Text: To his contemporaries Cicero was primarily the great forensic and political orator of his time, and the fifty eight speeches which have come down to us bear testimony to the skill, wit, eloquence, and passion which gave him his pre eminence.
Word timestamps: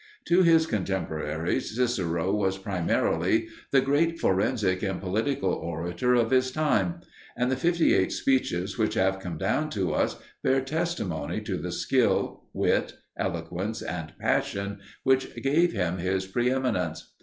To 0.29 0.41
his 0.41 0.65
contemporaries 0.65 1.75
Cicero 1.75 2.33
was 2.33 2.57
primarily 2.57 3.49
the 3.69 3.81
great 3.81 4.19
forensic 4.19 4.81
and 4.81 4.99
political 4.99 5.51
orator 5.53 6.15
of 6.15 6.31
his 6.31 6.49
time, 6.51 7.01
and 7.37 7.51
the 7.51 7.55
fifty 7.55 7.93
eight 7.93 8.11
speeches 8.11 8.79
which 8.79 8.95
have 8.95 9.19
come 9.19 9.37
down 9.37 9.69
to 9.69 9.93
us 9.93 10.15
bear 10.41 10.59
testimony 10.61 11.39
to 11.41 11.55
the 11.55 11.71
skill, 11.71 12.45
wit, 12.51 12.93
eloquence, 13.15 13.83
and 13.83 14.13
passion 14.17 14.79
which 15.03 15.35
gave 15.43 15.71
him 15.71 15.99
his 15.99 16.25
pre 16.25 16.49
eminence. 16.49 17.13